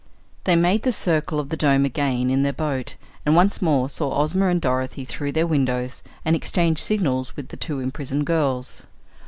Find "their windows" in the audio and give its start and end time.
5.33-6.01